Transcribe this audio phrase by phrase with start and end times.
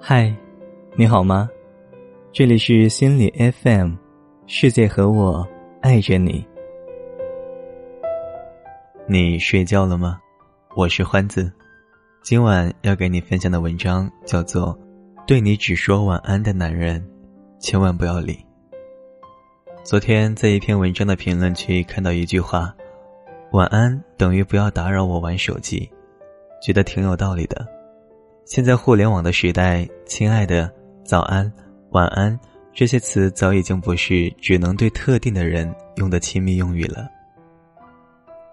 [0.00, 0.34] 嗨，
[0.96, 1.48] 你好吗？
[2.32, 3.30] 这里是心理
[3.62, 3.92] FM，
[4.48, 5.46] 世界和我
[5.80, 6.44] 爱着你。
[9.06, 10.18] 你睡觉了吗？
[10.74, 11.52] 我是欢子，
[12.22, 14.76] 今晚要给你分享的文章叫做
[15.28, 17.08] 《对你只说晚安的男人，
[17.60, 18.32] 千万不要理》。
[19.84, 22.74] 昨天在一篇文章的评论区看到一句话
[23.52, 25.88] ：“晚安等于不要打扰我玩手机”，
[26.62, 27.66] 觉得挺有道理的。
[28.44, 30.70] 现在互联网的时代，亲爱的、
[31.04, 31.50] 早安、
[31.90, 32.38] 晚安
[32.72, 37.08] 这些词早已经不是只能对特定的人用的亲密用语了。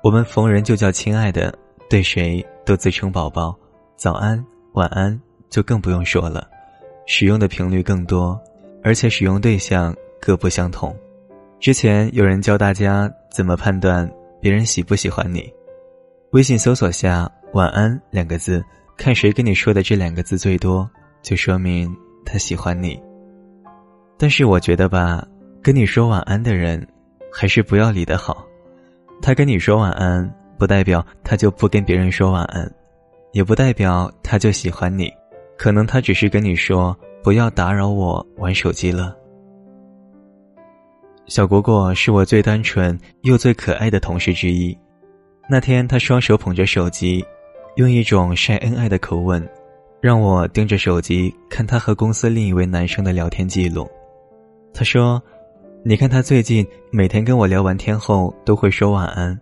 [0.04, 1.54] 我们逢人就叫亲爱的。
[1.90, 3.58] 对谁都自称宝宝，
[3.96, 6.48] 早安、晚安就更不用说了，
[7.08, 8.40] 使用的频率更多，
[8.84, 10.96] 而且使用对象各不相同。
[11.60, 14.08] 之前有人教大家怎么判断
[14.40, 15.52] 别人喜不喜欢你，
[16.32, 18.64] 微信搜索下“晚安”两个字，
[18.98, 20.90] 看谁跟你说的这两个字最多，
[21.22, 21.94] 就说明
[22.26, 23.00] 他喜欢你。
[24.18, 25.26] 但是我觉得吧，
[25.62, 26.86] 跟你说晚安的人，
[27.32, 28.46] 还是不要理的好。
[29.22, 30.36] 他跟你说晚安。
[30.60, 32.70] 不代表他就不跟别人说晚安，
[33.32, 35.10] 也不代表他就喜欢你，
[35.58, 39.16] 可能他只是跟你说不要打扰我玩手机了。
[41.30, 44.76] 小果果是我最单纯又最可爱的同事之一，
[45.48, 47.24] 那天他双手捧着手机，
[47.76, 49.48] 用一种晒恩爱的口吻，
[50.02, 53.88] 让我盯着手机看他和公司另一位男生的聊天记录。
[54.74, 55.22] 他说
[55.86, 59.40] ：“你看他最近每天跟我聊完天后都会说晚安。”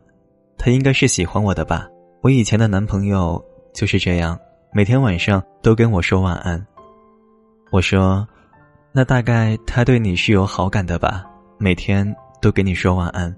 [0.60, 1.88] 他应该是喜欢我的吧？
[2.22, 3.42] 我以前的男朋友
[3.74, 4.38] 就是这样，
[4.74, 6.62] 每天晚上都跟我说晚安。
[7.72, 8.28] 我说
[8.92, 11.24] ：“那大概他对你是有好感的吧？
[11.58, 13.36] 每天都跟你说晚安。”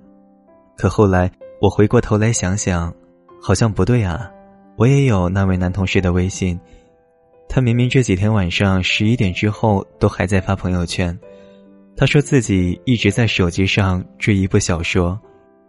[0.78, 1.30] 可后来
[1.62, 2.94] 我回过头来想想，
[3.42, 4.30] 好像不对啊。
[4.78, 6.58] 我也有那位男同事的微信，
[7.50, 11.18] 他明明这几天晚上十一点之后都还在发朋友圈。
[11.98, 15.20] 他说自己一直在手机上追一部小说。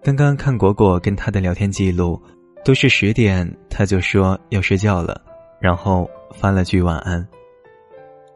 [0.00, 2.22] 刚刚看果果跟他的聊天记录，
[2.64, 5.20] 都是十点他就说要睡觉了，
[5.60, 7.26] 然后发了句晚安。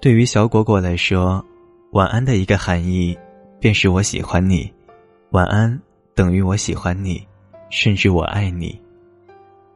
[0.01, 1.45] 对于小果果来说，
[1.93, 3.17] 晚安的一个含义，
[3.65, 4.71] 便是我喜欢你，
[5.31, 5.81] 晚安
[6.15, 7.27] 等于我喜欢你，
[7.71, 8.79] 甚至我爱你。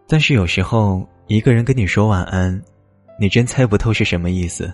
[0.06, 2.62] 但是有时候一个人跟你说晚安，
[3.18, 4.70] 你真猜不透是什么意思，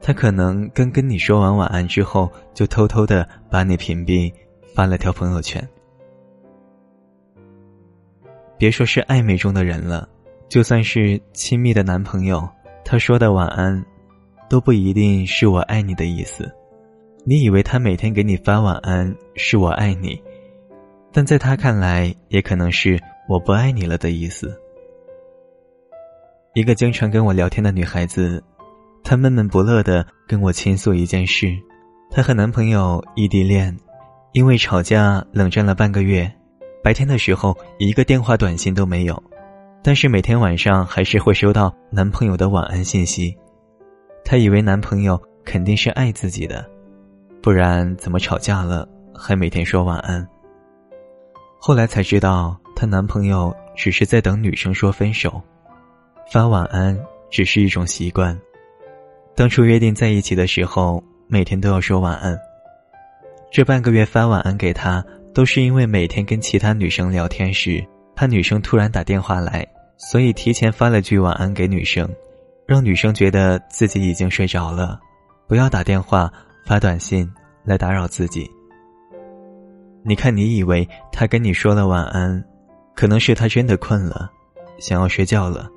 [0.00, 4.32] 他可能刚跟你说完晚安之后，就偷偷的把你屏蔽，
[4.74, 5.62] 发了条朋友圈。
[8.56, 10.08] 别说是暧昧中的人了，
[10.48, 12.48] 就算是亲密的男朋友，
[12.82, 13.84] 他说的晚安，
[14.48, 16.50] 都不一定是我爱你的意思。
[17.28, 20.18] 你以为他每天给你发晚安是我爱你，
[21.12, 24.58] 但在他看来，也可能是我不爱你了的意思。
[26.54, 28.42] 一个经常跟我聊天的女孩子，
[29.04, 31.54] 她闷闷不乐的跟我倾诉一件事：
[32.10, 33.76] 她和男朋友异地恋，
[34.32, 36.32] 因为吵架冷战了半个月。
[36.82, 39.22] 白天的时候一个电话短信都没有，
[39.82, 43.36] 但是每天晚上还是会收到男朋友的晚安信息。
[44.24, 46.66] 她以为男朋友肯定是爱自己的，
[47.42, 50.26] 不然怎么吵架了还每天说晚安？
[51.58, 55.40] 后来才知道，她男朋友只是在等女生说分手，
[56.32, 56.98] 发晚安
[57.30, 58.38] 只是一种习惯。
[59.34, 62.38] 当初约定在一起的时候，每天都要说晚安。
[63.50, 65.04] 这半个月发晚安给他。
[65.34, 69.64] 都是因为每天跟其他女生聊天时，怕女生突然打电话来，
[69.96, 72.08] 所以提前发了句晚安给女生，
[72.66, 74.98] 让女生觉得自己已经睡着了，
[75.46, 76.32] 不要打电话
[76.64, 77.30] 发短信
[77.64, 78.50] 来打扰自己。
[80.02, 82.42] 你看，你以为他跟你说了晚安，
[82.94, 84.30] 可能是他真的困了，
[84.78, 85.68] 想要睡觉了，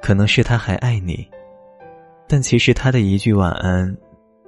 [0.00, 1.26] 可能是他还爱你，
[2.28, 3.96] 但其实他的一句晚安，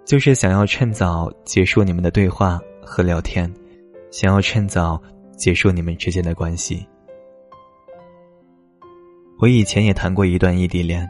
[0.05, 3.53] 就是想要趁早结束你们的对话和聊天。
[4.11, 5.03] 想要趁早
[5.37, 6.87] 结束你们之间的关系。
[9.41, 11.05] 我以前也谈过一段异地恋，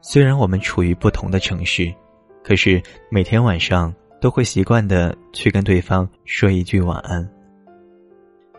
[0.00, 1.92] 虽然我们处于不同的城市，
[2.48, 7.28] 可是每天晚上都会习惯的去跟对方说一句晚安，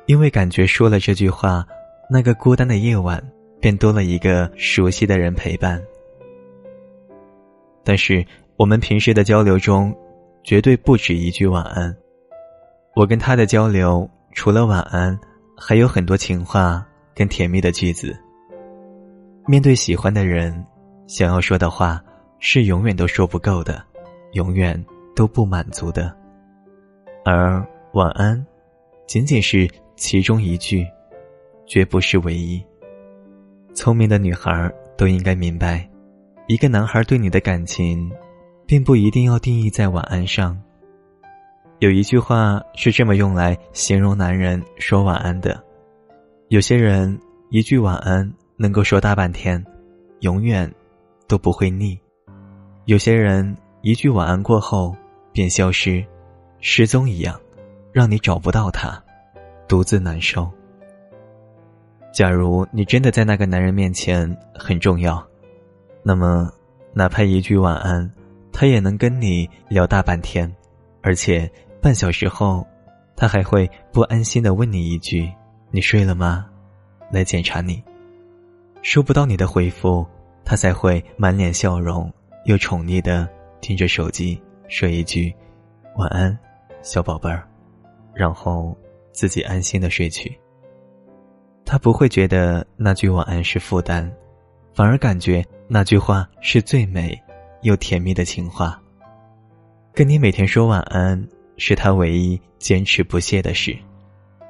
[0.05, 1.65] 因为感觉说了这句话，
[2.07, 3.19] 那个孤单的夜晚
[3.59, 5.81] 便多了一个熟悉的人陪伴。
[7.83, 8.23] 但是
[8.57, 9.91] 我们平时的交流中，
[10.43, 11.91] 绝对不止一句晚安。
[12.95, 15.19] 我跟他的交流，除了晚安，
[15.57, 16.85] 还有很多情话
[17.15, 18.15] 跟甜蜜的句子。
[19.47, 20.63] 面对喜欢的人，
[21.07, 21.99] 想要说的话
[22.39, 23.83] 是永远都说不够的，
[24.33, 24.83] 永远
[25.15, 26.15] 都不满足的。
[27.25, 28.45] 而晚安，
[29.07, 30.85] 仅仅是其中一句，
[31.65, 32.63] 绝不是唯一。
[33.73, 35.87] 聪明的女孩都应该明白，
[36.47, 38.11] 一个男孩对你的感情，
[38.65, 40.59] 并不一定要定义在晚安上。
[41.79, 45.63] 有一句话是这么用来形容男人说晚安的：
[46.49, 47.17] 有些人
[47.51, 49.63] 一句晚安能够说大半天，
[50.21, 50.69] 永远
[51.27, 51.97] 都不会腻；
[52.89, 54.95] 有些人一句晚安过后
[55.31, 56.03] 便消失，
[56.59, 57.39] 失踪一样，
[57.91, 58.99] 让你找不到他，
[59.67, 60.49] 独自难受。
[62.11, 65.23] 假如你真的在那个男人面前很重要，
[66.01, 66.51] 那么
[66.91, 68.11] 哪怕一句晚安，
[68.51, 70.51] 他也能跟你聊大半天，
[71.03, 71.47] 而且
[71.79, 72.65] 半小时后，
[73.15, 75.31] 他还会不安心的问你一句
[75.69, 76.47] ：“你睡了吗？”
[77.13, 77.83] 来检查你。
[78.81, 80.03] 收不到你的回复，
[80.43, 82.11] 他才会满脸笑容
[82.45, 83.27] 又宠溺的
[83.61, 85.33] 盯着手机说一句
[85.97, 86.37] ：“晚安，
[86.81, 87.47] 小宝贝儿”，
[88.13, 88.75] 然后
[89.11, 90.37] 自己安心的睡去。
[91.65, 94.09] 他不会觉得那句晚安是负担，
[94.73, 97.19] 反而感觉那句话是最美
[97.61, 98.81] 又甜蜜的情话。
[99.93, 101.27] 跟你每天说晚安
[101.57, 103.77] 是他唯一坚持不懈的事。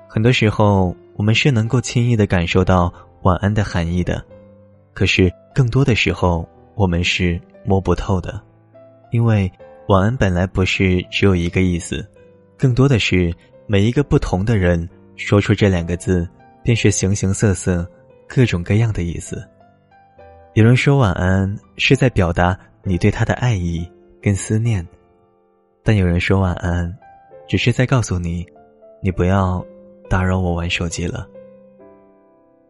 [0.07, 2.93] 很多时候，我们是能够轻易的感受到
[3.23, 4.23] 晚安的含义的，
[4.93, 8.41] 可是更多的时候，我们是摸不透的，
[9.11, 9.51] 因为
[9.87, 12.05] 晚安本来不是只有一个意思，
[12.57, 13.33] 更多的是
[13.67, 16.27] 每一个不同的人说出这两个字。
[16.61, 17.89] 便是形形色色、
[18.27, 19.41] 各种各样的意思。
[20.53, 23.89] 有人说晚安是在表达你对他的爱意
[24.21, 24.85] 跟思念，
[25.83, 26.93] 但有人说晚安，
[27.47, 28.45] 只是在告诉你，
[29.01, 29.65] 你不要
[30.09, 31.25] 打扰我玩手机了。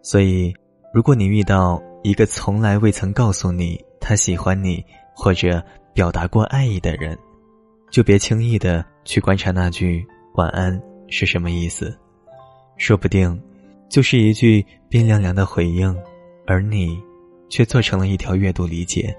[0.03, 0.53] 所以，
[0.94, 5.62] 如果你遇到一个从来未曾告诉你他喜欢你或者
[5.94, 7.18] 表达过爱意的人，
[7.92, 10.06] 就别轻易的去观察那句
[10.36, 11.98] 晚安是什么意思，
[12.78, 13.42] 说不定。
[13.90, 15.94] 就是一句冰凉凉的回应，
[16.46, 16.96] 而你，
[17.50, 19.12] 却做成了一条阅读理解。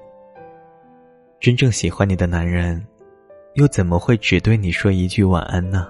[1.41, 2.81] 真正喜欢你的男人，
[3.55, 5.89] 又怎么会只对你说一句晚安呢？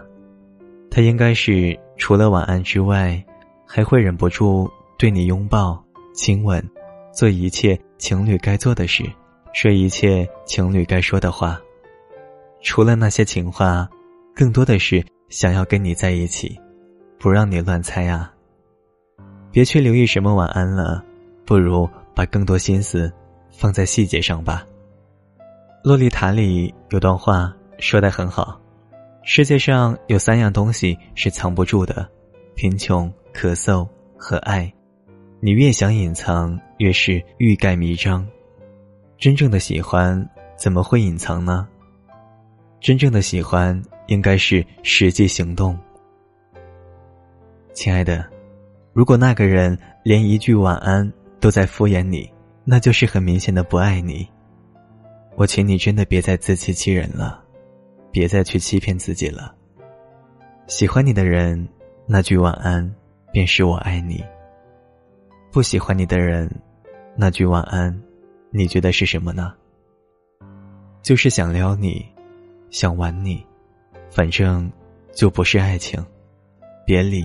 [0.91, 3.23] 他应该是除了晚安之外，
[3.67, 4.67] 还会忍不住
[4.99, 5.79] 对你拥抱、
[6.15, 6.67] 亲吻，
[7.13, 9.05] 做一切情侣该做的事，
[9.53, 11.61] 说一切情侣该说的话。
[12.63, 13.89] 除了那些情话，
[14.35, 16.59] 更多的是想要跟你在一起，
[17.19, 18.33] 不让你乱猜啊。
[19.51, 21.05] 别去留意什么晚安了，
[21.45, 23.13] 不如把更多心思
[23.51, 24.65] 放在细节上吧。
[25.83, 28.61] 洛丽塔里有段话说的很好：
[29.25, 32.09] 世界上有三样东西是藏不住的，
[32.55, 34.73] 贫穷、咳嗽和爱。
[35.41, 38.27] 你越想隐藏，越是欲盖弥彰。
[39.19, 41.69] 真正的喜欢怎么会隐藏呢？
[42.81, 45.79] 真正的喜欢应该是实际行动。
[47.75, 48.27] 亲爱的。
[48.95, 52.29] 如果那个人连一句晚安都在敷衍你，
[52.65, 54.27] 那就是很明显的不爱你。
[55.37, 57.45] 我请你真的别再自欺欺人了，
[58.11, 59.55] 别再去欺骗自己了。
[60.67, 61.69] 喜欢你的人，
[62.07, 62.91] 那句晚安
[63.33, 64.25] 便是我爱你；
[65.53, 66.51] 不喜欢你的人，
[67.17, 68.03] 那句晚安，
[68.51, 69.53] 你觉得是什么呢？
[71.03, 72.07] 就是想撩你，
[72.71, 73.45] 想玩你，
[74.11, 74.71] 反正
[75.13, 76.05] 就不是爱情，
[76.87, 77.25] 别理。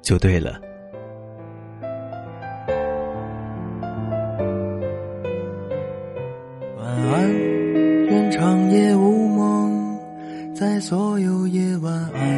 [0.00, 0.58] 就对了。
[6.78, 7.30] 晚安，
[8.06, 10.00] 愿长夜无梦，
[10.54, 12.37] 在所有夜晚安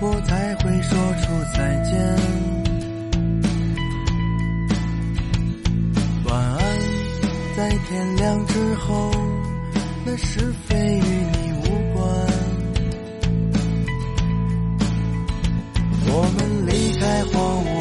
[0.00, 1.92] 我才会说出再见。
[6.24, 6.58] 晚安
[7.56, 9.10] 在天亮之后，
[10.04, 11.64] 那是非与你无
[11.94, 11.98] 关。
[16.10, 17.77] 我们离开荒芜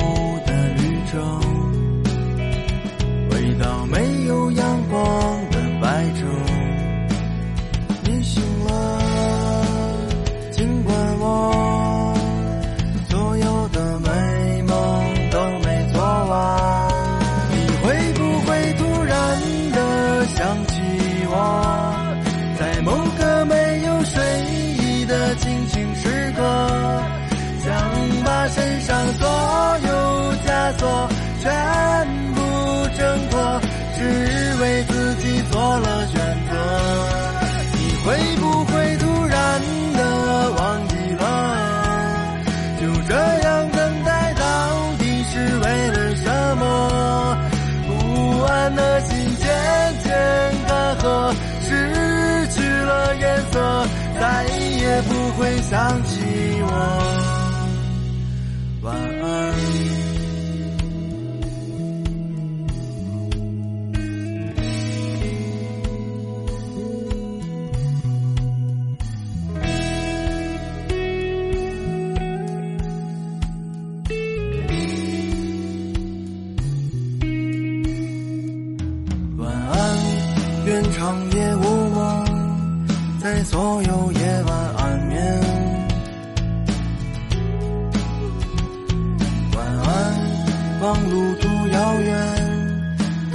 [55.70, 57.07] 想起我。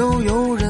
[0.02, 0.61] 都有人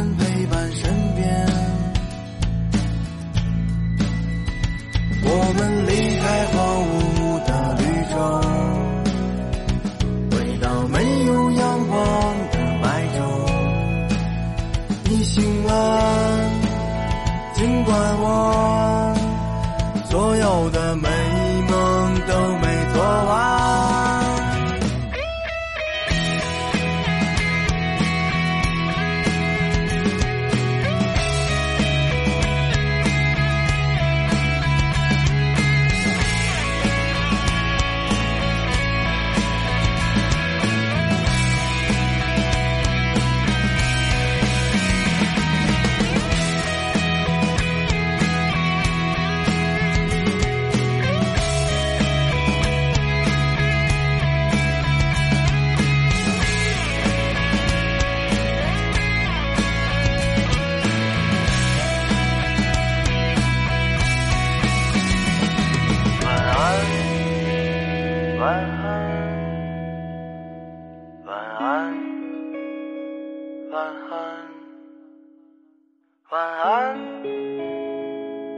[76.62, 76.94] 晚安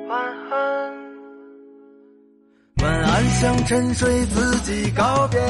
[0.09, 0.13] 晚
[0.51, 0.53] 安。
[2.83, 5.41] 晚安向沉睡自己告别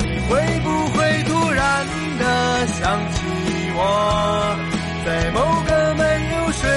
[0.00, 0.34] 你会
[0.64, 1.86] 不会突然
[2.18, 3.22] 的想起
[3.76, 3.80] 我？
[5.04, 5.38] 在某
[5.68, 6.02] 个没
[6.34, 6.68] 有睡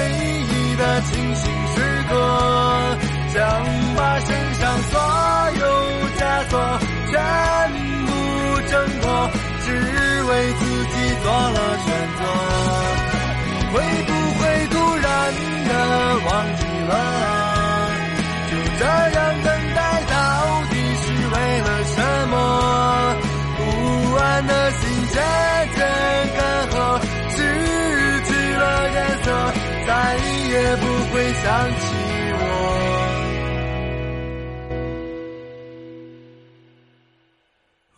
[0.46, 1.76] 意的清醒时
[2.08, 2.14] 刻
[3.34, 3.38] 想
[3.96, 4.92] 把身上所
[5.58, 5.66] 有
[6.16, 6.54] 枷锁
[7.10, 7.12] 全
[8.06, 8.08] 部
[8.68, 9.04] 挣脱
[9.62, 9.66] 只
[10.28, 11.58] 为自己做了